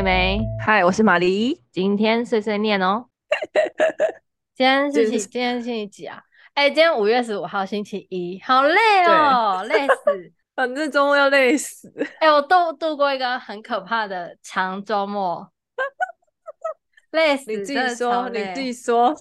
[0.00, 1.60] 妹妹，嗨，我是玛丽。
[1.70, 3.04] 今天碎碎念哦。
[4.56, 6.22] 今天是星，今天星期几啊？
[6.54, 10.32] 哎、欸，今天五月十五号，星期一，好累哦，累死。
[10.56, 11.92] 反正周末要累死。
[12.18, 15.46] 哎、欸，我度度过一个很可怕的长周末，
[17.12, 17.50] 累死。
[17.50, 19.14] 你自己说，你自己说。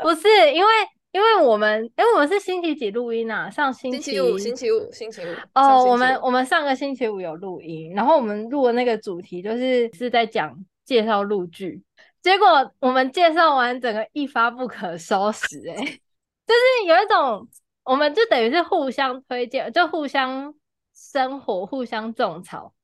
[0.00, 0.70] 不是因为。
[1.10, 3.48] 因为我们，哎、欸，我们是星期几录音啊？
[3.48, 5.28] 上星期，星期五，星期五，星期五。
[5.54, 11.82] 哦，我们我们上个星期五有录音，然后我们录的那个主题就是是在讲介绍录剧，
[12.22, 15.76] 结果我们介绍完，整个一发不可收拾、欸，哎，
[16.46, 17.48] 就是有一种，
[17.84, 20.54] 我们就等于是互相推荐，就互相
[20.94, 22.74] 生活，互相种草，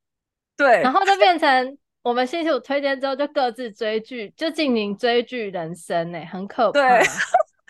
[0.57, 6.81] 对，然后就变成我们星期五推荐之后，就各自追剧，就进行追剧人生、欸，哎，很可怕。
[6.81, 7.07] 对。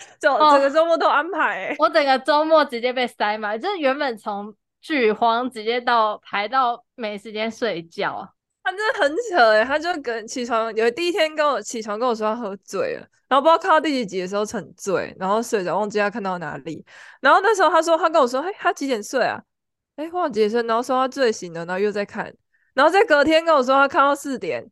[0.21, 8.29] 整整个周末都安排、欸哦，我整个周末直接被塞满，就是原本从剧荒直接到排到没时间睡觉，
[8.63, 16.85] 他真的很扯哎、欸，他就跟起床有第一天跟我起床跟我说他喝醉了，然后不知道看到第几集的时候沉醉，然后睡着忘记他看到哪里，
[17.21, 19.41] 然后那时候他说他跟我说，哎，他几点睡啊？
[19.97, 22.35] 哎，忘记睡，然后说他醉醒了，然后又在看，
[22.75, 24.65] 然后在隔天跟我说他看到四点。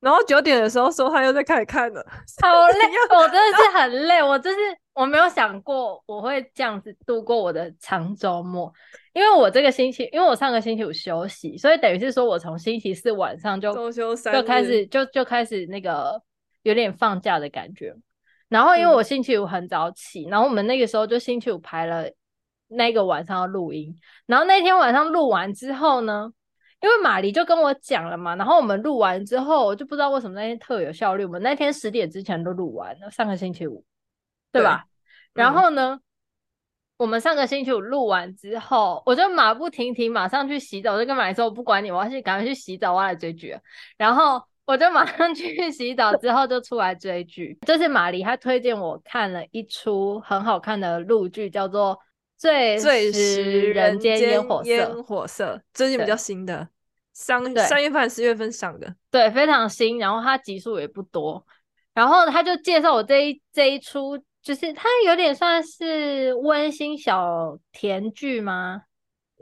[0.00, 2.02] 然后九点的时候说他又在开始看了，
[2.40, 4.56] 好累，我真的是很累，我就是
[4.94, 8.72] 我没有想过我会这样子度过我的长周末，
[9.12, 16.22] 因为我这个星期，因为我上个星期五休息，所以等于是说我从星期四晚上就就开始就就开始那个
[16.62, 17.94] 有点放假的感觉，
[18.48, 22.10] 然后因为我星期五很早起，然后我们那个时候就星期五排了
[22.68, 26.32] 那个晚上要录音，然后那天晚上录完之后呢。
[26.80, 33.84] 因为马黎就跟我讲了嘛，然后我们录完之后，我就不知道为什么那天特有效率，我们那天十点之前都录完了，上个星期五，
[34.50, 34.86] 对吧？
[35.34, 36.02] 对，然后呢，嗯，
[36.96, 43.54] 我们上个星期五录完之后，我就马不停蹄马上去洗澡，我就跟马黎说，我不管你，我要去赶快去洗澡，我要来追剧。
[43.98, 47.58] 然后我就马上去 洗澡，之后就出来追剧。
[47.66, 51.98] 就是马黎她推荐我看了一出很好看的陆剧，叫做。
[52.40, 56.66] 最最食人间烟火色，烟火色最近比较新的，
[57.12, 59.98] 三三月份、四月份上的，对，非常新。
[59.98, 61.44] 然后它集数也不多，
[61.92, 68.84] 然后他就介绍我这一这一出，就是它有点算是温馨小甜剧吗？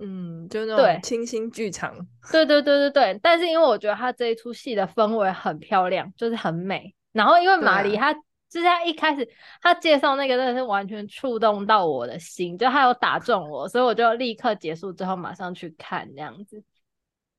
[0.00, 1.94] 嗯，就那种清新剧场。
[2.32, 6.92] 对对对对对，但是因为我觉得它这一出戏的氛围很漂亮，就是很美。
[7.12, 8.12] 然后因为马丽她。
[8.50, 9.28] 就是他一开始
[9.60, 16.62] 他介绍那个真的是完全触动到我的心，就他有打中我，所以我就立刻结束之后马上去看这样子。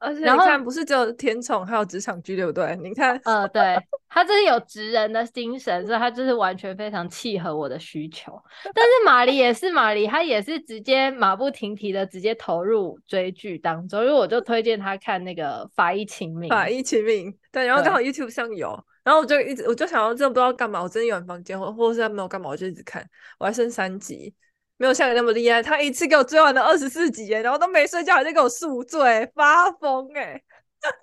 [0.01, 2.73] 而且你看，不是只有甜宠，还有职场剧，对不对？
[2.77, 3.75] 你看，呃，对，
[4.07, 8.41] 他就是有职人的精神，所以他就是完全非常契合我的需求。
[8.73, 16.49] 但是玛丽也是玛丽，她也是直接马不停蹄的直接投入追剧当中，因为我就推荐他看那个《法医秦明》。
[16.49, 18.81] 法医秦明，对，然后刚好 YouTube 上有。
[19.09, 20.79] 然后我就一直，我就想要，真的不知道干嘛。
[20.79, 23.03] 我真的有房间，或或者是他没有干嘛，我就一直看。
[23.39, 24.31] 我还剩三集，
[24.77, 25.63] 没有像你那么厉害。
[25.63, 30.39] 他一次给我追完了二十四集，然后都没睡觉，还在给我宿醉，发疯哎！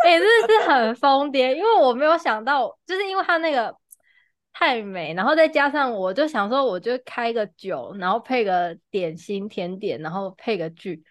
[0.05, 3.77] 哎、欸，真的是很疯癫，因为我没有想到，就是因为他那个
[4.53, 11.03] 太美，然后再加上我就想说，我就开个酒，然后配个点心甜点，然后配个剧，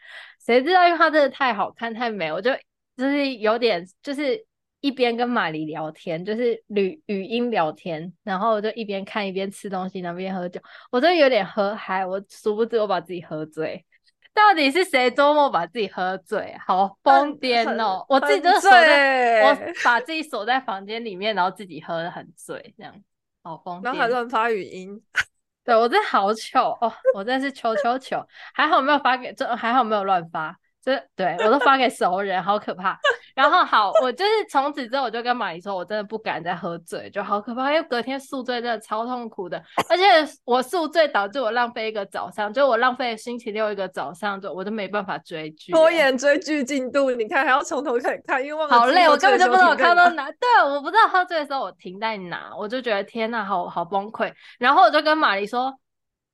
[0.46, 2.52] 谁知道因为他真的太好看太美，我就
[2.96, 4.46] 就是有点就是。
[4.86, 10.62] 一边跟玛丽聊天，就是语语音聊天，然后我就一边看一边吃东西，然后一边喝酒。
[10.92, 13.84] 我真的有点喝嗨，我殊不知我把自己喝醉。
[14.32, 16.56] 到底是谁周末把自己喝醉？
[16.64, 18.06] 好疯癫哦！
[18.08, 22.94] 我自己就锁在，我把自己锁在房间里面，然后自己喝的很醉，这样
[23.42, 23.86] 好疯癫。
[23.86, 25.02] 然后还乱发语音，
[25.66, 26.94] 对我真的好糗哦！
[27.16, 30.56] 我真的是糗糗糗，还好没有发给，这还好没有乱发。
[30.80, 33.00] 这对我都发给熟人，好可怕。
[33.36, 37.70] 然后好，我就是从此之后，我就跟玛丽说，我真的不敢再喝醉，就好可怕。
[37.70, 40.04] 因为隔天宿醉真的超痛苦的，而且
[40.46, 47.12] 我宿醉导致我浪费一个早上，就我浪费星期六一个早上，就我都没办法追剧，拖延追剧进度。
[47.12, 50.32] 你看还要从头开始看，因为好累，我根本就不知道我看到哪。
[50.32, 54.32] 对，我不知道喝醉的时候我停在哪，我就觉得天呐，好好崩溃。
[54.58, 55.78] 然后我就跟玛丽说。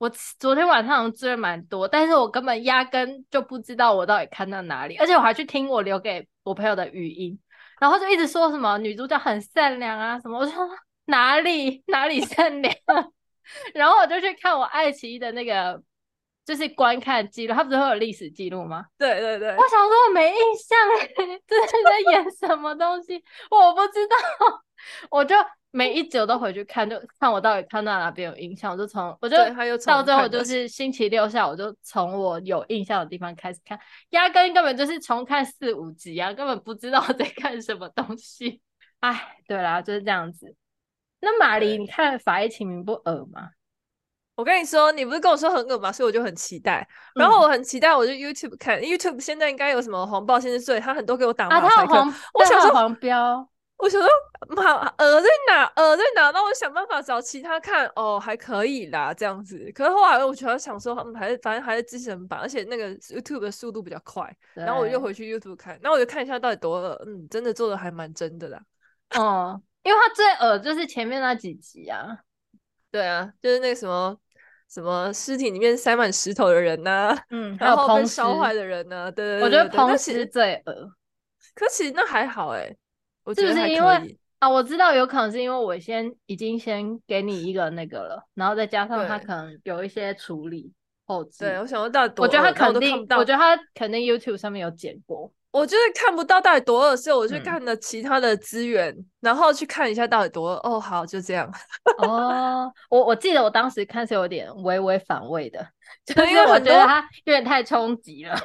[0.01, 0.09] 我
[0.39, 7.39] 昨天晚上追了蛮多，但是我根本压根就不知道我到底看到哪里，而且我还去听我留给我朋友的语音，
[7.79, 10.67] 然后就一直说什么女主角很善良啊什么，我说
[11.05, 12.73] 哪里哪里善良，
[13.75, 15.79] 然后我就去看我爱奇艺的那个
[16.43, 18.83] 就是观看记录，它不是会有历史记录吗？
[18.97, 20.79] 对对对，我想说我没印象，
[21.45, 24.17] 这是在演什么东西，我不知道，
[25.11, 25.35] 我就。
[25.71, 29.37] 每一集我都回去看，就看我到底看到哪边有印象，我就从我就
[29.85, 33.79] 到最后就是星期六下午就从我有印象的地方开始看，
[34.09, 38.61] 压根根本就是重看四五集啊，根本不知道 在看什么东西。
[38.99, 40.55] 哎，对啦，就是这样子。
[41.21, 43.51] 那马黎，你看《法医秦明》不恶吗？
[44.35, 45.91] 我跟你说，你不是跟我说很恶吗？
[45.91, 46.87] 所以我就很期待。
[47.15, 51.67] 然后我很期待，我就 YouTube 看、嗯、YouTube，现在应该有什么黄暴先生，所以他很多给我打马赛克。
[51.67, 53.47] 啊，他有黄，我想说黄标。
[53.81, 54.09] 我想说，
[54.49, 55.65] 马呃在哪？
[55.75, 56.29] 呃在哪？
[56.29, 57.91] 那我想办法找其他看。
[57.95, 59.71] 哦，还可以啦，这样子。
[59.73, 64.31] 可是后来我觉得想说，他们还是反正还是资深版，而且那个 YouTube 的速度比较快。
[64.53, 67.01] 然后我又回去 YouTube 看，那我就看一下到底多恶。
[67.07, 68.61] 嗯，真的做的还蛮真的啦。
[69.17, 72.19] 哦，因为他最恶就是前面那几集啊。
[72.91, 74.15] 对啊，就是那个什么
[74.69, 79.11] 什么尸体里面塞满石头的人呐、啊，嗯，然后被烧坏的人呢、啊。
[79.11, 80.91] 对，对，对，对，我觉得彭师最恶。
[81.55, 82.77] 可其实那还好哎、欸。
[83.33, 84.49] 是不是因为啊？
[84.49, 90.71] 我知道有可能是因为我先已经先给你一个那个了，然后再加上他可能有一些处理
[91.05, 91.45] 后置。
[91.45, 95.31] 对，我想说到底多，我觉得他肯定，我，我觉得他肯定 YouTube 上面有剪过。
[95.51, 100.55] 我就是看不到到底多恶，所以我去看了其他的资源、嗯，然后去看一下到底多恶。
[100.63, 101.53] 哦，好，就这样。
[101.97, 105.67] 哦，我我记得我当时看是有点微微反胃的，
[106.05, 108.39] 就是因为我觉得他有点太冲击了。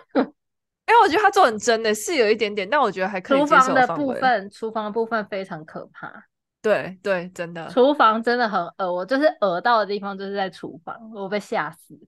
[0.86, 3.40] 因为我觉得他做很真的，是有一点点，但我觉得还可以。
[3.40, 6.26] 厨房的部分，厨房的部分非常可怕。
[6.62, 7.68] 对对，真的。
[7.68, 11.98] 厨房真的很恶，我就是恶到的地方就是在厨房，我被吓死。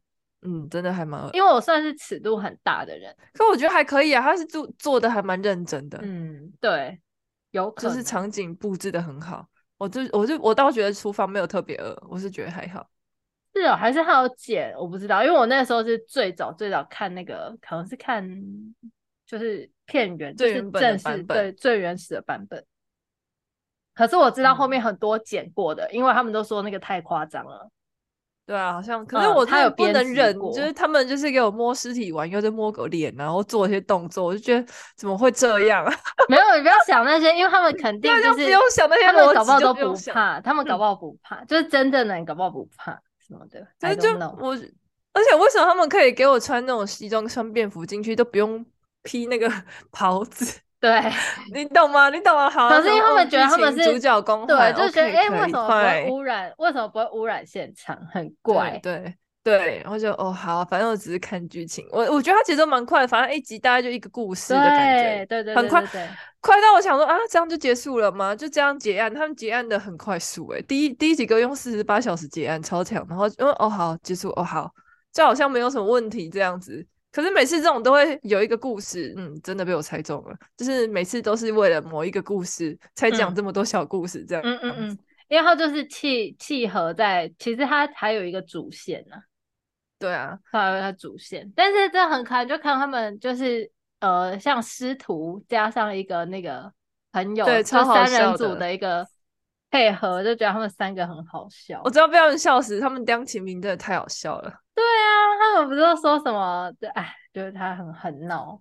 [0.42, 1.30] 嗯，真的还蛮恶。
[1.32, 5.98] 因为我算是尺度很大的人，可我觉得还可以啊，他是做做的还蛮认真的。
[6.02, 7.00] 嗯，对，
[7.50, 9.46] 有可能就是场景布置的很好。
[9.76, 12.88] 我就我就我倒觉得厨房没有特别恶，我是觉得还好。
[13.58, 14.72] 是哦，还是他有剪？
[14.76, 18.26] 我不知道，因为我那个时候是最早最早看那个，可能是看
[19.26, 22.64] 就是片源，最原本的版本，对，最原始的版本。
[23.94, 27.69] 可是我知道后面很多剪过的，嗯、因为他们都说那个太夸张了。
[28.46, 34.66] 对啊，好像可是我他有不能忍，就是他们就是给我摸尸体玩，又在摸狗脸，然后做一些动作，我就觉得
[34.96, 35.84] 怎么会这样？
[36.31, 42.99] 没有，你不要想那些，因为他们肯定就是不用想那些，他们搞不好都不怕，他们搞不好不怕，嗯、就是真正的人搞不好不怕。
[43.28, 44.52] 什么的，所以就我，
[45.12, 48.64] 而且为什么他们可以给我穿那种西装穿便服进去，都不用
[49.02, 49.50] 披那个
[49.92, 50.60] 袍子？
[50.80, 51.02] 对，
[51.52, 52.08] 你懂吗？
[52.08, 52.48] 你懂吗？
[52.48, 56.54] 好，可是因为他们觉得他们是主角光环，对，就觉得哎、欸，为什么不会污染？
[56.58, 57.98] 为什么不会污染现场？
[58.12, 59.16] 很怪，对
[59.49, 65.83] 对，然后就哦好，反正我只是看剧情，我我觉得它节奏蛮快的，反正一集大概就一个故事的感觉，对对对，很快。
[66.41, 68.35] 快到我想说啊，这样就结束了吗？
[68.35, 69.12] 就这样结案？
[69.12, 73.05] 他们结案的很快速诶、欸，第一第一几个用四十八小时结案，超强。
[73.09, 74.73] 然后嗯哦好结束哦好，
[75.12, 76.87] 就好像没有什么问题这样子。
[77.11, 84.45] 可是每次这种都会有一个故事，嗯，真的被我猜中了，就是每次都是为了某一个故事才讲这么多小故事这样。
[84.45, 84.99] 嗯嗯嗯，
[85.29, 89.23] 因为它就是契契合在，其实它还有一个主线呢、啊。
[89.99, 93.71] 对啊，还有它主线，但是这很可爱，就看他们就是。
[94.00, 96.73] 呃，像师徒加上一个那个
[97.11, 99.05] 朋友，对，超三人组的一个
[99.73, 101.83] 配合，就觉得他们三个很好笑。
[101.85, 104.55] 我知道被他们笑死，他们当秦明真的太好笑了。
[104.73, 105.11] 对啊，
[105.41, 106.73] 他们不是都说什么？
[106.79, 108.61] 对，哎，就是他很很闹。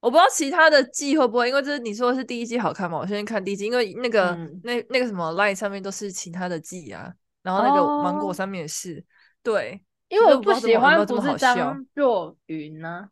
[0.00, 2.96] 我不知道其他的季会不会，因为这是你说的是第一季好看嘛？
[2.96, 7.12] 我先看第一季，因为那个、嗯、那那个什么 Line 上面都是其他的季啊，
[7.42, 8.94] 然后那个芒果上面也是。
[8.94, 9.04] 哦、
[9.42, 13.08] 对，因为我不喜欢不是张若昀呢。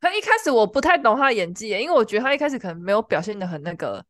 [0.00, 4.04] 可一开始我不太懂他的演技，因为我觉得他一开始可能没有表现的很那个，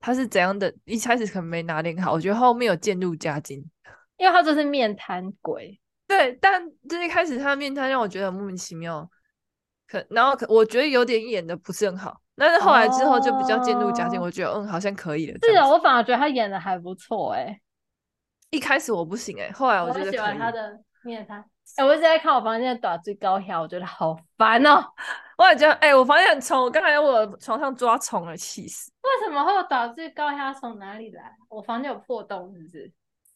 [0.00, 0.74] 他是怎样的？
[0.84, 3.64] 一开始可能没拿捏好，我觉得后面有渐入佳境，
[4.16, 5.78] 因为他就是面瘫鬼。
[6.08, 9.08] 对，但就是一开始他的面瘫让我觉得很莫名其妙，
[9.86, 15.38] 可然后可我觉得有点演的不是很好，但是后来之后就比较渐入佳境，我觉得嗯好像可以了。
[15.42, 17.60] 是啊，我反而觉得他演的还不错哎、欸。
[18.50, 20.06] 一开始我不行哎、欸，后来我觉得。
[20.06, 21.38] 我喜欢他的面瘫。
[21.76, 24.92] 哎、欸，我一直在看我房间的大水狗遐，我觉得好烦哦、喔。
[25.38, 28.90] 我也觉得，哎、欸，我房间很虫，我刚才在我床上抓虫了，气死。
[29.02, 31.34] 为什么会有大水狗遐从哪里来？
[31.48, 32.84] 我房间有破洞，是不是？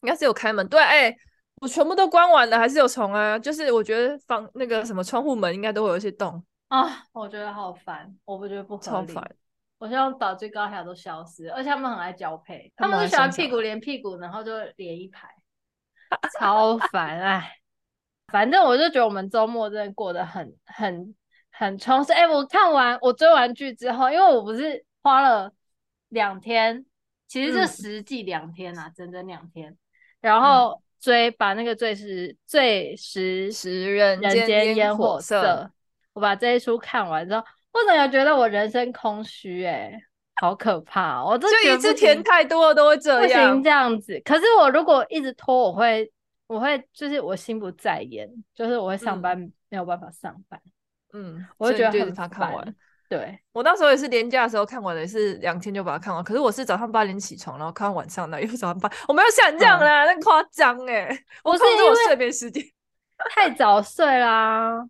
[0.01, 0.67] 应该是有开门。
[0.67, 1.17] 对，哎、欸，
[1.61, 3.37] 我全部都关完了，还是有虫啊。
[3.37, 7.03] 就是我觉得房那个什么窗户门应该都会有一些洞啊。
[7.13, 9.07] 我觉得好烦，我不觉得不合理。
[9.07, 9.35] 超烦。
[9.77, 15.27] 我希望大水狗遐都消失，而且他们很爱交配，他们就喜欢屁股连屁股，然后就连一排，
[16.39, 17.51] 超烦哎。
[18.31, 21.13] 反正我就觉得我们周末真的过得很很
[21.51, 22.13] 很充实。
[22.13, 25.51] 哎、欸，我看完我追完剧之后，因为我不是花了
[26.09, 26.85] 两天，
[27.27, 29.77] 其实是实际两天啊，嗯、整整两天，
[30.21, 35.69] 然后追、嗯、把那个最时最时时人间烟火色，
[36.13, 39.65] 我把这一出看完之后，我怎么觉得我人生空虚？
[39.65, 39.91] 哎，
[40.35, 41.31] 好可怕、喔！
[41.31, 44.19] 我就一次填太多了都会这样，不行这样子。
[44.23, 46.11] 可是我如果一直拖，我会。
[46.51, 50.61] 我会就是我心不在焉，就是我会上班、嗯、没有办法上班，
[51.13, 52.75] 嗯，我会觉得很烦。
[53.07, 56.21] 对， 我那时候也是连假的时候看完的，也是两天就把它看完。
[56.21, 61.07] 可是我是早上八点起床，然后看晚上的，又早上八，我没有像你这样啦，那夸张哎！
[61.45, 62.61] 我控制我睡眠时间，
[63.33, 64.77] 太早睡啦。
[64.77, 64.89] 啊、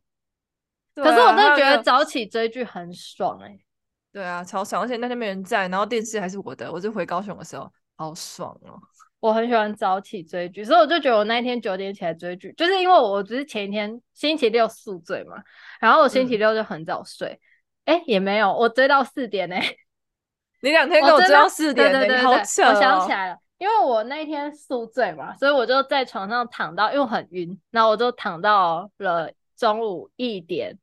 [0.95, 3.65] 可是我真的觉得早起追剧很爽哎、欸。
[4.11, 4.81] 对啊，超爽！
[4.81, 8.81] 而且那天没人在，然后电视还是我的，我就回高雄的时候，好爽哦。
[9.21, 15.35] 我很喜欢早起追剧，所以我就觉得我那一天九点起来追剧，就是因为我只是前一天星期六宿醉嘛，
[15.79, 17.39] 然后我星期六就很早睡，
[17.85, 19.77] 哎、嗯，也没有，我追到四点呢、欸。
[20.63, 22.75] 你两天跟我追到四点，对对对，好巧、哦。
[22.75, 30.77] 我想起来了，因为我那一天宿醉嘛，所以我就在床上躺到，因为很晕，然后我就躺到了中午一点，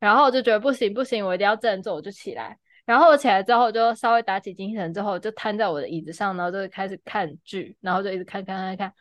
[0.00, 2.58] 然后我就觉得不行不行，我一定要振作，我就起来。
[2.84, 8.92] 然后我起来之后，就稍微打起精神之后，就瘫在我的椅子上，然后就开始看剧，然后就一直看看看看。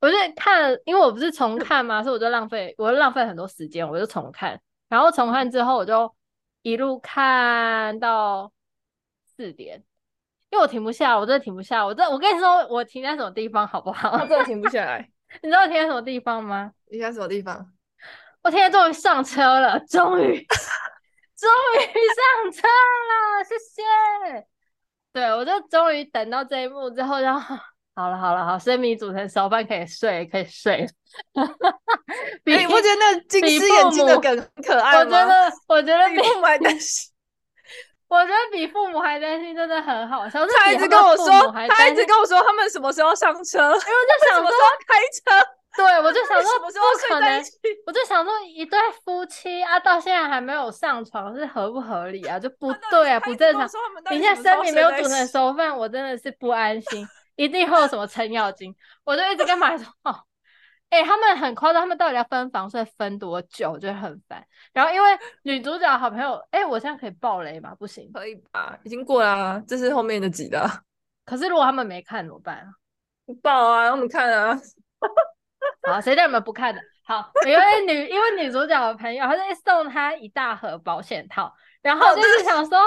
[0.00, 4.60] 我就看了，因为我不是重看嘛，所以我就浪费，我就浪费很多时间，我就重看。
[4.88, 6.14] 然后重看之后，我就
[6.62, 8.52] 一路看到
[9.24, 9.82] 四点，
[10.50, 11.84] 因为我停不下，我真的停不下。
[11.84, 14.12] 我这我跟你说，我停在什么地方好不好？
[14.12, 15.10] 我真的停不下来。
[15.42, 16.72] 你知道我停在什么地方吗？
[16.88, 17.72] 停在什么地方？
[18.42, 20.46] 我现在终于上车了，终于。
[21.38, 24.46] 终于上车了，谢谢。
[25.12, 27.56] 对，我就终于等到这一幕之后，然后
[27.94, 30.86] 好了好了好，生米煮成熟饭，可以睡可以睡。
[32.44, 35.08] 比、欸、你不觉得那近视眼镜的梗很可爱吗？
[35.08, 37.10] 我觉得 我觉得比父母还担心，
[38.08, 40.46] 我觉得比父母还担心，真的很好笑。
[40.46, 41.26] 他一直跟我说，
[41.68, 44.50] 他一直跟我说他们什么时候上车，因为我就想说
[44.86, 45.48] 开车。
[45.76, 46.66] 对，我就想说不
[47.08, 47.42] 可能，
[47.86, 52.38] 我就想说一对夫妻啊，到现在还没有上床，是合不合理啊？
[52.38, 53.68] 就不对啊，不正常。
[54.10, 57.06] 你现在生米没有煮成熟饭，我真的是不安心，
[57.36, 58.74] 一定会有什么程咬金。
[59.04, 60.14] 我就一直跟马来说，哦，
[60.88, 63.72] 哎、欸，他们很夸张，他们到底要分房睡分多久？
[63.72, 64.42] 我觉得很烦。
[64.72, 65.08] 然后因为
[65.42, 67.74] 女主角好朋友，哎、欸，我现在可以爆雷吗？
[67.78, 68.78] 不行，可以吧？
[68.84, 70.66] 已经过了啊，这是后面的集的。
[71.26, 72.66] 可是如果他们没看怎么办啊？
[73.42, 74.58] 爆啊，让我们看啊。
[75.86, 76.80] 好，谁叫你们不看的？
[77.04, 82.78] 好，因为女，因为女主角的朋友，他就送她一大盒保险套，然后就是想说，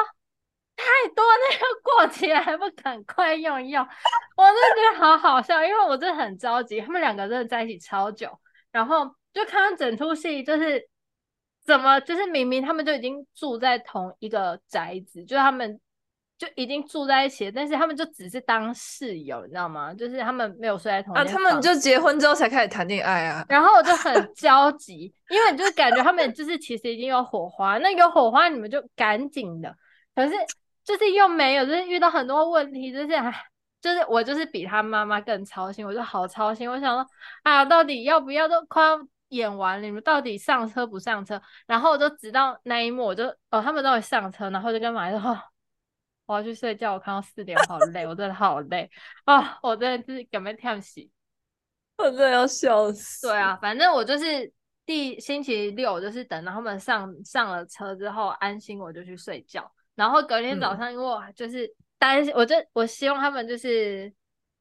[0.76, 3.82] 太多那个过期了，还不赶快用一用？
[4.36, 8.38] 我真的觉得好好笑，因为我真的很着急，他们两个真的在一起超久，
[8.72, 10.90] 然后就看到整出戏，就是
[11.66, 15.80] 怎么，就是明明他们就已经住在同一个宅子，就是他们。
[16.40, 19.94] 就已经住在一起了，但是他们就只是当室友，你知道吗？
[19.94, 23.46] 就是他们没有睡在同一他们就结婚之后才开始谈恋爱啊。
[23.50, 29.76] 然后我就很焦急，因为你就感觉他们就是其实已经有火花，那有火花你们就赶紧的。
[30.16, 30.34] 可是
[30.86, 33.34] 就是又没有，就是遇到很多问题，就是唉，
[33.82, 36.72] 就是我就是比他妈妈更操心，我就好操心。
[36.72, 37.06] 我想说，
[37.44, 41.42] 啊，到底要不要都快要演完了，你们到底上车不上车？
[41.68, 45.38] 然后我就直到那一幕，我就哦，他们都会上车，然后就跟马来说。
[46.30, 48.88] 我要去睡觉，我看到四点，好累，我真的好累
[49.26, 49.58] 啊！
[49.64, 51.10] 我真的是有没有跳戏，
[51.98, 53.26] 我真的要笑死。
[53.26, 54.54] 对啊，反正我就是
[54.86, 59.72] 第星期六，就是等到他们上上了车之后安心，我就去睡觉。
[59.96, 61.68] 然后隔天早上，因为我就是
[61.98, 64.14] 担心，嗯、我就我希望他们就是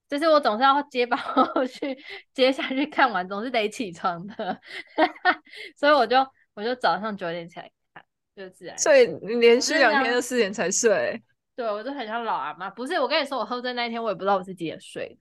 [0.08, 4.58] 就是我总是要接班后 去接下去看完，总是得起床的，
[5.76, 6.16] 所以我就
[6.54, 8.02] 我就早上九点起来看，
[8.34, 8.78] 就自然。
[8.78, 11.22] 所以你连续两天都四点才睡。
[11.58, 12.70] 对，我就很像老阿妈。
[12.70, 15.16] 不是，我跟你说，我喝醉那一天，我也不知道我是几点睡的。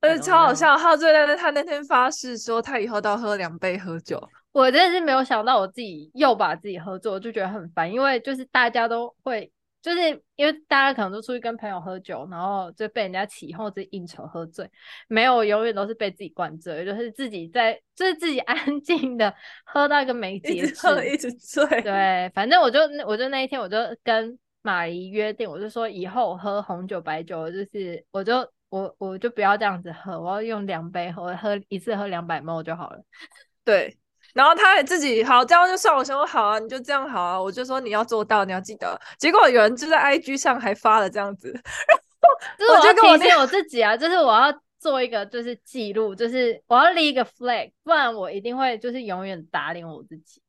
[0.00, 4.18] 而且超好笑，喝醉那天，他那天发誓说他以后都要喝两杯喝酒。
[4.52, 7.92] 我真的是没有想到我自己又把自己喝醉，我就觉得很烦。
[7.92, 9.52] 因为就是大家都会，
[9.82, 10.00] 就是
[10.36, 14.66] 因为大家可能都出去跟朋友喝酒，然后就被人家起哄，自己应酬喝醉。
[15.08, 19.34] 没有，永远都是被自己灌醉，就是自己在，就是自己 安静的
[19.66, 21.66] 喝到一个没节制，一直喝一直醉。
[21.82, 24.38] 对，反正我就我就那一天我就跟。
[24.62, 32.98] 马姨约定，我就说以后喝红酒、白酒，就是我就我我就不要这样子喝，我要用两杯喝，我喝一次喝两百 ml 就好了。
[33.64, 33.96] 对，
[34.34, 39.00] 然后他也自己好，这样就算我想说好啊，你就这样好啊，我就说你要做到，你要记得。
[39.18, 41.52] 结果有人就在 IG 上还发了这样子，
[42.58, 50.42] 就是我就提醒我自己啊，就是我要做一个就是记录，就是我要立一个 flag，不然我一定会就是永远打脸我自己。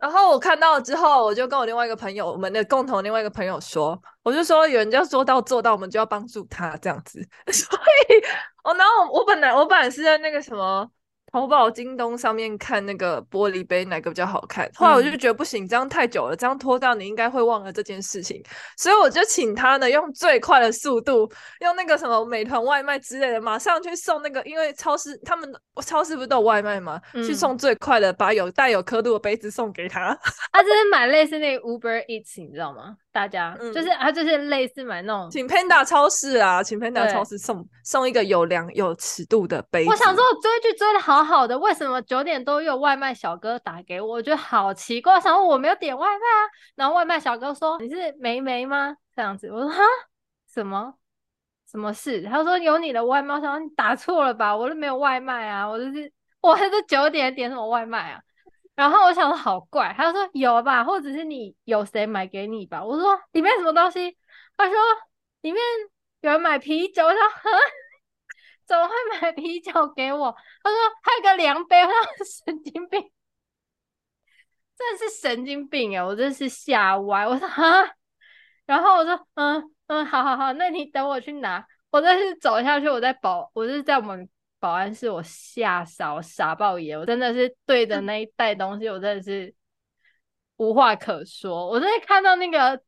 [0.00, 7.20] 然后我看到之后，我就跟我另外一个朋友，我们的共同另外一个朋友说，我就说有人要说到做到，我们就要帮助他这样子。
[7.52, 7.78] 所
[8.08, 8.14] 以，
[8.64, 10.90] 哦，然后我本来我本来是在那个什么
[11.32, 18.42] 淘宝、京东上面看那个玻璃杯哪个比较好看，后来我就觉得不行，这样太久了，这样拖到你应该会忘了这件事情，
[18.76, 25.48] 所以我就请他呢用最快的速度，用那个什么美团外卖之类的，马上去送那个，因为超市他们
[25.84, 27.00] 超市不是都有外卖吗？
[27.14, 30.18] 嗯、去送最快的，把有带有刻度的杯子送给他。
[30.52, 32.96] 他 就是买类似那个 Uber Eats，你知道吗？
[33.12, 39.90] 大家、嗯、就是他就是类似买那种，请 Panda 超市啊，请 Panda 超市送送一个有量有尺度的杯子。
[39.90, 44.08] 我想说，我追剧追的好好好的，为什么九点多有外卖小哥打给我？
[44.14, 46.48] 我觉得好奇怪，我想我没有点外卖啊。
[46.76, 49.82] 然后外卖小哥说：“你是梅梅吗？”这样子，我说：“哈，
[50.50, 50.94] 什么
[51.70, 54.56] 什么事？”他说：“有你的外卖。”我想说你打错了吧？
[54.56, 56.10] 我都没有外卖啊，我就是
[56.40, 58.20] 我还是九点点什么外卖啊？
[58.74, 62.82] 然后我想说好怪，他说有吧，或者是你有谁买给你吧？
[62.82, 64.16] 我说里面什么东西？
[64.56, 64.74] 他说
[65.42, 65.60] 里面
[66.22, 67.04] 有人买啤酒。
[67.04, 67.50] 我说呵，
[68.70, 70.32] 怎么会买啤酒给我？
[70.62, 71.82] 他说还有个量杯。
[71.82, 73.10] 我说 神经病，
[74.78, 76.04] 真的是神经病哎！
[76.04, 77.26] 我真是吓歪。
[77.26, 77.90] 我说啊，
[78.66, 81.66] 然后我说嗯嗯，好好好，那你等我去拿。
[81.90, 84.28] 我真是走下去，我在保，我是在我们。
[84.60, 89.54] 保安室我吓傻，我傻爆眼，我真的是对着那一袋东西，我真的是
[90.58, 91.66] 无话可说。
[91.66, 92.78] 我真的看到那个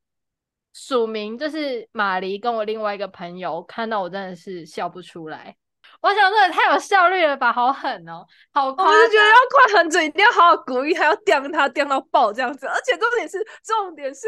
[0.74, 5.56] 署名，就是马黎跟我另外一个朋友，看到我真的是笑不出来。
[6.02, 8.92] 我想说也太有效率了吧，好狠哦，好夸张！
[8.92, 12.66] 我就觉得要快狠准，一定要好好鼓励，还要刁他刁到爆这样子。
[12.66, 14.26] 而且重点是，重点是。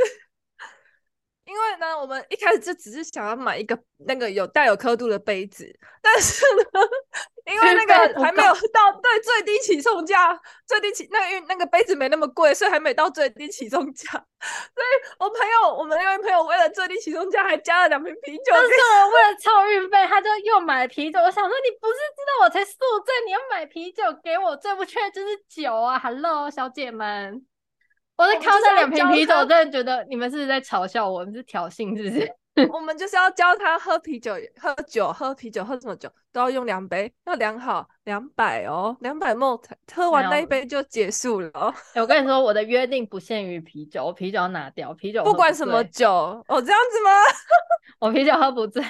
[1.44, 5.70] 因为呢，我们一开始就只是想要买一个那个有带有刻度的杯子，
[6.00, 6.80] 但是呢，
[7.44, 14.10] 因为那个还没有到对最低起送价，最低起那个因为那个杯子没那么贵，所以还没到最低起送价。
[14.10, 14.86] 所以
[15.18, 18.44] 我朋友，我们那位朋友为了最低起送价，还加了两瓶啤酒。
[18.46, 21.18] 但是我为了凑运费，他就又买啤酒。
[21.20, 27.44] 我想说，你不是知道我才宿醉，你要买啤酒给我，最不缺的就是酒啊！Hello，小姐们。
[28.16, 31.24] 我在看到那两瓶啤酒，我真的觉得你们是在嘲笑我？
[31.24, 32.36] 你们是挑衅是不是？
[32.72, 39.60] 我们就是要教他喝啤酒、喝酒、喝啤酒、喝什么酒都要用量杯，要量好两百哦，两百 ml，
[39.92, 41.74] 喝完那一杯就结束了。
[41.94, 46.08] 欸、我跟你说，我的约定不限于啤酒，我啤酒要拿掉，啤酒不，不管什么酒
[46.46, 47.10] 哦，这样子吗？
[47.98, 48.84] 我啤酒喝不醉，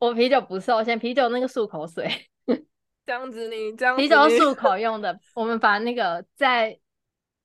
[0.00, 2.10] 我啤酒不受限，啤酒那个漱口水，
[3.06, 6.76] 这样子你这样子啤酒漱口用的，我们把那个在。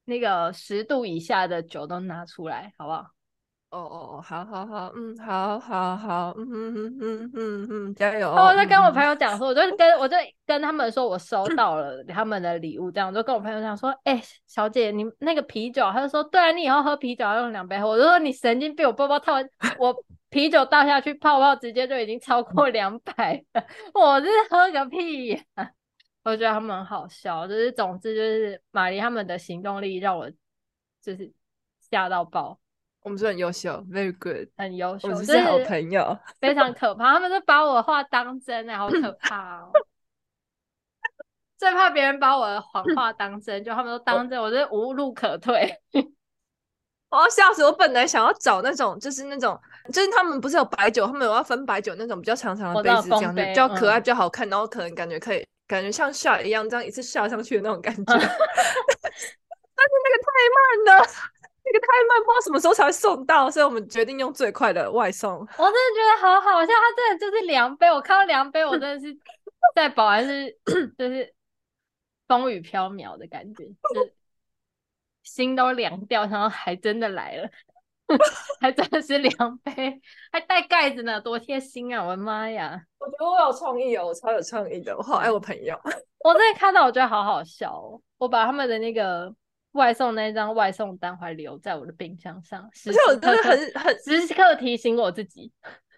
[0.07, 3.05] 那个十度以下的酒都拿出来，好不好？
[3.69, 8.31] 哦哦哦，好好好，嗯，好好好，嗯嗯嗯嗯嗯，加油！
[8.31, 10.15] 我在跟我朋友讲说，我就跟我就
[10.45, 19.33] 跟他们说我收到了他们的礼物，这样我就跟我朋友讲说，哎、欸，小姐，你那个啤酒，他就说，对啊，你以后喝啤酒要用两杯喝，我就说你神经病，我包包套
[19.79, 19.93] 我
[20.29, 23.61] 啤酒倒下去，泡泡直接就已经超过两百了，
[23.93, 25.69] 我这是喝个屁呀、啊！
[26.29, 30.29] 我觉得他们很好笑，就是总之就是玛丽他们的行动力让我
[31.01, 31.31] 就是
[31.79, 32.59] 吓到爆。
[33.01, 37.13] 我们是很优秀，very good，很优秀，我们是好朋友，非常可怕。
[37.13, 39.71] 他们都把我的话当真，哎，好可怕哦！
[41.57, 45.73] 最怕别人把我的谎话当真，就他们都当真，我就无路可退。
[47.09, 47.63] 我要笑死！
[47.63, 49.57] 我本来想要找那种，就是那种，
[49.93, 55.47] 就是他们不是有白酒，他们有要分白酒那种比较长长的杯子，这样子比较可爱、比较好看，然后可能感觉可以。
[55.67, 58.27] 感觉像下一样，这样一次下上去的那种感觉， 但是
[59.75, 61.05] 那个太慢了，
[61.63, 65.39] 那个太慢，不知道什么时候才会送到，所以我们决定用最快的外送。
[65.39, 69.15] 我真的觉得好好笑，他真的就是量杯，我看到量杯，我真的是
[69.75, 70.57] 在保安是
[70.97, 71.33] 就是
[72.27, 74.13] 风雨飘渺的感觉，就是
[75.23, 77.49] 心都凉掉，然后还真的来了。
[78.61, 82.03] 还真的是量杯，还带盖子呢，多贴心啊！
[82.03, 85.77] 我的妈呀，我觉得我有创意哦，我超有创意的，我好爱我朋友。
[86.23, 88.01] 我真的看到，我觉得好好笑哦。
[88.17, 89.33] 我把他们的那个
[89.73, 95.51] 外送那张外送单还留在我的冰箱上，时时刻刻，而且我真的很很时刻提醒我自己。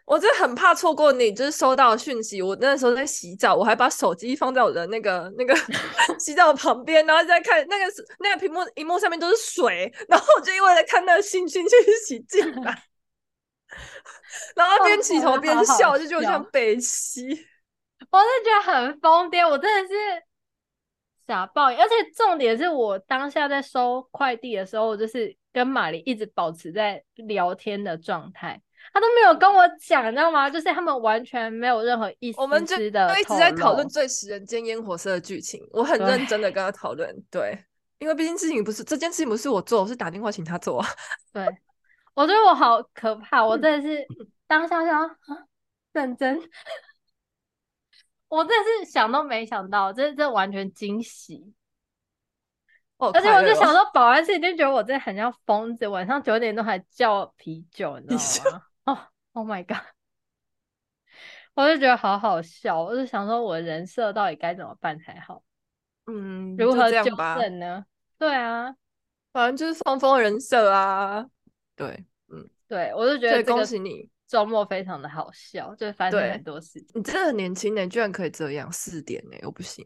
[0.09, 2.41] 我真的很怕错过你，就是收到讯息。
[2.41, 5.55] 我那时候在洗澡，我还把手机放在我的那个那个
[6.17, 7.85] 洗澡旁边，然后再看那个
[8.17, 11.69] 那个屏幕，荧幕上面都是水，然后我就因为在看那个信息去
[12.07, 12.83] 洗进来，
[14.57, 17.29] 然后边洗头边笑，就觉得像北七。
[18.09, 19.93] 我是觉得很疯癫，我真的是
[21.27, 21.65] 傻爆。
[21.65, 28.59] 而且重点是我当下在收快递的时候，我就是跟玛丽一直保持在聊天的状态。
[28.91, 30.49] 他都没有跟我讲，你知道吗？
[30.49, 32.41] 就是他们完全没有任何意思。
[32.41, 32.91] 我们就一直
[33.37, 35.61] 在讨论最食人间烟火色的剧情。
[35.71, 37.63] 我很认真的跟他讨论，对，
[37.99, 40.83] 因为毕竟事情不是这件事情不是我做，我是打电话请他做。
[41.31, 41.45] 对，
[42.13, 44.05] 我觉得我好可怕，我真的是
[44.47, 45.17] 当下想啊，
[45.93, 46.41] 认真。
[48.27, 51.53] 我真的是想都没想到，这这完全惊喜。
[52.97, 58.61] 哦、而且我就想说，保安室已经觉得我真的很像疯子，晚上九点钟还叫啤酒，你知道吗？
[59.33, 59.83] 哦、oh,，Oh my god！
[61.55, 65.43] 我就觉得好好笑，我就想说，我人设到底该怎么办才好？
[66.07, 67.85] 嗯，如何纠正呢？
[68.17, 68.75] 对啊，
[69.31, 71.25] 反正就是放风人设啊。
[71.75, 76.87] 对，嗯，对，我就觉得恭喜你，周末非常的好笑，就发生很多事情。
[76.95, 79.85] 你真的很年轻呢，居然可以这样四点呢，我不行。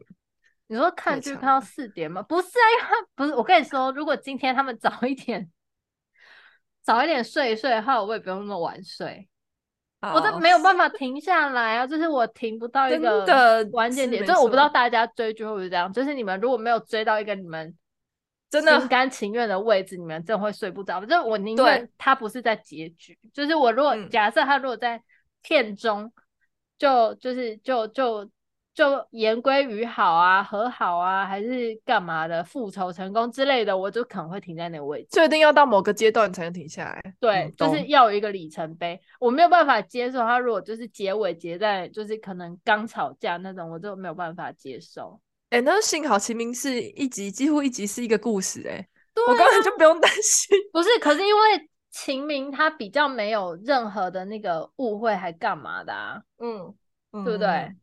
[0.66, 2.22] 你说看剧看到四点吗？
[2.22, 3.34] 不是啊，因为不是。
[3.34, 5.50] 我跟你说，如果今天他们早一点，
[6.82, 9.28] 早一点睡一睡的话，我也不用那么晚睡。
[10.10, 14.24] Oh, 我都没有办法停下来啊，就是我停不到一个关键点。
[14.24, 17.74] 就是我不知道大家追剧会不会这样，就是你们如果没有追到一个你们
[18.50, 21.00] 真的心甘情愿的位置，你们真的会睡不着。
[21.04, 25.02] 就是我宁愿他不是在结局，就是我如果假设他如果在
[25.42, 26.12] 片中，
[26.78, 28.28] 就就是就就。
[28.74, 35.08] 就言归于好啊，和好啊，还是干嘛的，复仇成功之类的，我就可能会停在那个位置。
[35.12, 37.14] 就一定要到某个阶段才能停下来。
[37.20, 39.00] 对，嗯、就是要有一个里程碑。
[39.20, 45.20] 我没有办法接受他如果就是结尾结在就是可能刚吵架那种，我就没有办法接受。
[45.50, 50.56] 哎、欸，那幸好秦明是一集几乎一集是一个故事、欸，哎、啊，我根本就不用担心。
[50.72, 56.20] 不是，可是因为秦明他比较没有任何的那个误会，还干嘛的啊？
[56.38, 56.74] 嗯，
[57.24, 57.46] 对不对？
[57.48, 57.76] 嗯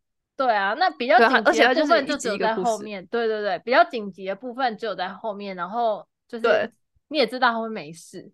[0.44, 3.06] 对啊，那比较紧急的部分就只有在后面。
[3.06, 6.72] 对对对，比较紧急的部分只有在后面，然后就是
[7.10, 8.32] 你也知道他会没事。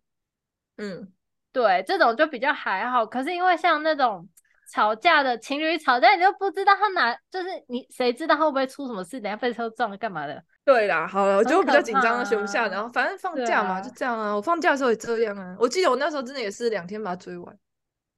[0.78, 1.12] 嗯，
[1.52, 3.06] 对，这种就比较还好。
[3.06, 4.26] 可是因为像那种
[4.72, 9.20] 吵架的情侣吵架，你就不知道他哪，就是你谁知道会不会出什么事？
[9.20, 10.42] 等下被车撞了干嘛的？
[10.64, 12.70] 对啦，好了，我就比较紧张，学不下。
[12.70, 14.34] 然后反正放假嘛，就这样啊。
[14.34, 15.58] 我放假的时候也这样啊。
[15.60, 17.58] 我记得我那时候真的也是两天把它追完。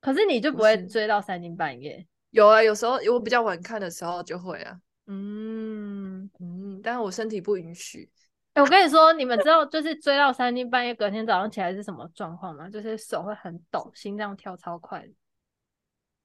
[0.01, 2.05] 可是你就不会追到三更半夜？
[2.31, 8.09] 有啊，有时候我比较晚看的时候就会啊，嗯嗯，但是我身体不允许。
[8.53, 12.69] 哎、欸，我跟你说，你们知道就是追到三更半夜，隔天早上起来是什么状况吗？
[12.69, 15.07] 就是手会很抖，心脏跳超快。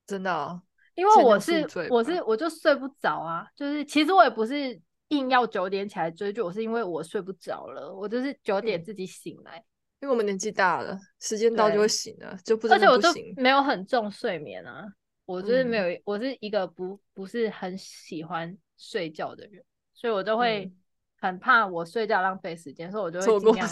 [0.07, 0.61] 真的哦？
[0.95, 9.59] 因为我是我是我就睡不着啊，就是其实我也不是硬要九点起来追剧，我是因为我睡不着了，我就是九点自己醒来。
[9.59, 9.65] 嗯、
[10.03, 12.77] 因为我们年纪大了，时间到就会醒了，就不知道。
[12.77, 14.87] 而且我就没有很重睡眠啊。
[15.27, 20.71] 我就是没有，嗯、我是一个不不是很喜欢睡觉的人，所以我就会
[21.19, 23.69] 很怕我睡觉浪费时间，所以我就会尽量，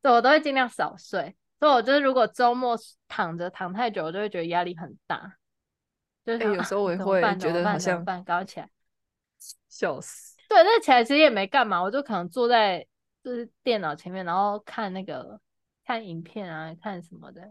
[0.00, 1.36] 对，我都会尽量少睡。
[1.58, 2.76] 所以我就是如果周末
[3.08, 5.36] 躺着躺太久，我就会觉得压力很大。
[6.24, 8.68] 就是、欸、有时候我也会觉得好像搞起来，
[9.68, 10.36] 笑死。
[10.48, 12.86] 对，那起来其实也没干嘛，我就可能坐在
[13.24, 15.40] 就是电脑前面，然后看那个
[15.84, 17.50] 看影片啊，看什么的，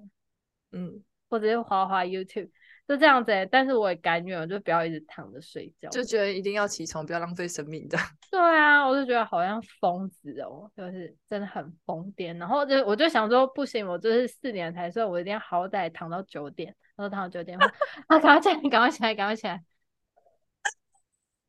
[0.71, 2.51] 嗯，或者是滑滑 YouTube。
[2.87, 7.97] 就这样子、欸，但是我也甘愿，我就不要一直躺着睡觉，就觉得一定要起床，不要浪费生命的。
[8.29, 12.37] 对啊，我就觉得好像疯子哦，就是真的很疯癫。
[12.37, 17.57] 然后就我就想说，不行，我就是四点才睡，我一定要好歹躺到九点，然后躺到九点，
[18.07, 19.63] 啊，赶快起来，赶快起来，赶快起来，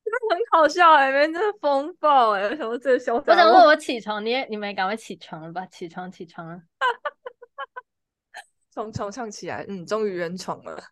[0.03, 6.62] 真的很好笑哎、欸，没真的疯爆哎、欸，我想说这个小，我想问我起床，你也你们也赶快起床了吧，起床起床了，
[8.72, 10.83] 从床上起来，嗯，终于圆床了。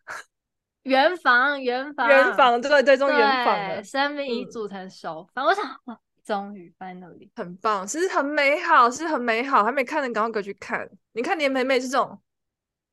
[0.85, 3.83] 圆房，圆房，圆房，对对，终于圆房了。
[3.83, 5.63] 三分一组成熟房，嗯、我想，
[6.23, 9.63] 终于 finally，很棒，其实很美好，是很美好。
[9.63, 10.87] 还没看的，赶快去看。
[11.13, 12.19] 你看连美美这种，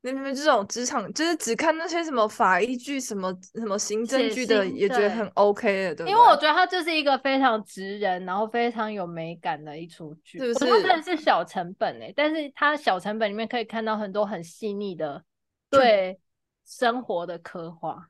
[0.01, 6.11] 连美美这种职场，就是只看那些什么法医剧、什么什么行政剧的，也觉得很 OK 的，对，对。
[6.11, 10.39] 因为我觉得它就是一个非常直人，然后非常有美感的一出剧。
[10.39, 11.03] 是不是？
[11.03, 15.23] 是小成本诶，但是它小成本里面可以看到很多很细腻的，
[15.69, 16.19] 对。
[16.65, 18.09] 生活的刻画，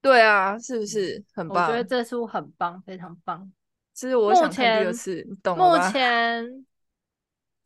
[0.00, 1.66] 对啊，是不是很棒？
[1.66, 3.50] 我觉得这书很棒，非常棒。
[3.92, 5.56] 其实我想看第二次，你懂？
[5.58, 6.66] 目前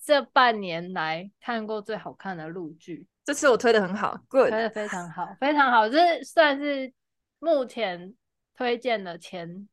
[0.03, 6.93] 这半年来看过最好看的陆剧，这次我推的很好，good，推的非常好，非常好，这算是
[7.39, 8.15] 目前
[8.57, 9.69] 推荐的前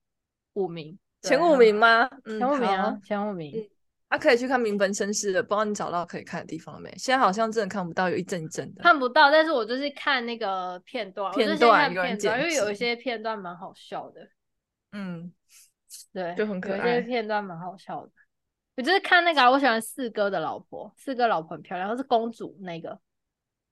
[0.54, 2.10] 五名，前五名吗？
[2.26, 3.70] 前五名啊，前五名。
[4.12, 6.94] 他、啊、可以去看《名门绅士》的，不知道你找到可以看的地方了没？
[6.98, 8.84] 现在好像真的看不到，有一阵一阵的。
[8.84, 14.28] 看不到，但是我就是看那个片段，片段，片段，因为有一些片段蛮好笑的。
[14.92, 15.32] 嗯，
[16.12, 16.96] 对，就很可爱。
[16.96, 18.12] 有一些片段蛮好笑的。
[18.76, 23.00] 我就是看那个、啊，我喜欢四哥的老婆，四哥老婆很漂亮，她是公主那个，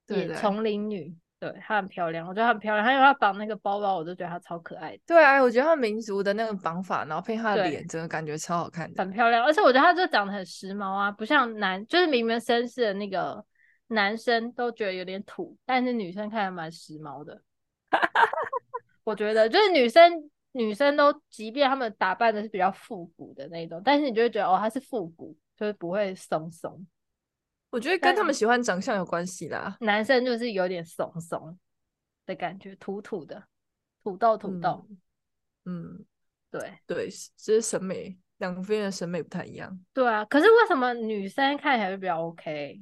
[0.08, 1.13] 对，丛林女。
[1.39, 2.86] 对，她很漂亮，我觉得她很漂亮。
[2.86, 5.02] 还有她绑那个包包，我就觉得她超可爱的。
[5.08, 9.43] 对啊，我觉得她民族的那个绑法，然后配她的脸，真的感觉超好看的，很漂亮。
[9.45, 13.41] 而且我觉得她就长得很时髦啊，不像男，就是明明绅士的那个
[13.88, 17.41] 男生都觉得有点土，但是女生看还蛮时髦的。
[19.06, 26.86] 我觉得就是女生，女生都，即便她们打扮的是比较复古的那种，但是你就会觉得哦，她是复古，就是不会松松。
[27.71, 29.77] 我觉得跟他们喜欢长相有关系啦。
[29.82, 31.58] 男生就是有点怂怂
[32.25, 33.43] 的感觉，土土的，
[34.03, 34.86] 土豆土豆。
[35.65, 36.05] 嗯，嗯
[36.51, 39.79] 对对，这是审美，两个人的审美不太一样。
[39.93, 42.82] 对啊，可是为什么女生看起来就比较 OK？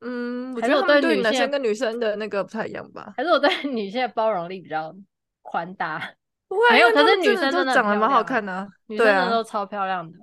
[0.00, 3.12] 嗯，我觉得我对女生跟女生的那个不太一样吧。
[3.16, 4.94] 还是我对女性的包容力比较
[5.42, 5.98] 宽大？
[6.48, 10.16] 不会，可是女生真的长得蛮好看的，啊，女生真的都超漂亮的。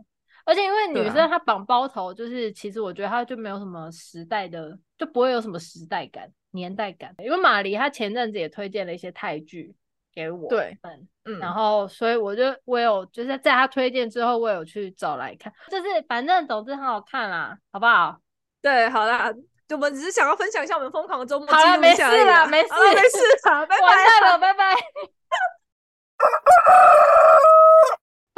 [0.46, 7.14] 而且因为女生她绑包头，就是其实我觉得她就没有什么时代的，就不会有什么时代感、年代感。
[7.20, 9.74] 因为马黎她前阵子也推荐了一些泰剧
[10.14, 10.78] 给我，对，
[11.26, 18.18] 嗯，然后所以我就我有就是在她推荐之后，我有去找来看，就是反正总之很好看啦，好不好？
[18.62, 19.32] 对，好啦，
[19.68, 23.18] 就我们只是想要分享一下我们疯狂的周末，好了，没事了，没事，没事
[23.50, 24.76] 啦，拜拜，了，拜拜。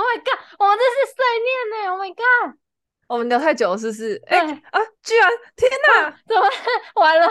[0.06, 0.40] Oh my god！
[0.60, 1.92] 我们这是碎念呢。
[1.92, 2.56] Oh my god！
[3.08, 4.22] 我们聊太久了，是不是？
[4.28, 4.38] 哎
[4.72, 4.80] 啊！
[5.02, 5.32] 居然！
[5.56, 6.14] 天哪！
[6.28, 6.48] 怎么
[7.02, 7.28] 完了？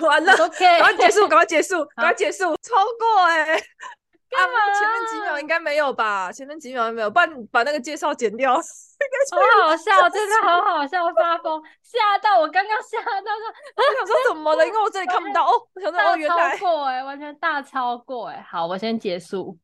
[0.00, 2.56] 完了！OK，赶快结束，赶快结束， 赶快结束！
[2.60, 3.60] 超过哎！
[4.28, 4.78] 干嘛？
[4.78, 6.30] 前面几秒应该没有吧？
[6.32, 8.54] 前面几秒没有，不然把那个介绍剪掉。
[9.30, 14.66] 好好笑，真的好好笑，发疯，吓到我，刚刚吓到说，我想说怎么了？
[14.66, 15.52] 因为我这里看不到哦。
[15.74, 18.44] 我想说哦，原来超过哎，完全大超过哎。
[18.48, 19.56] 好，我先结束。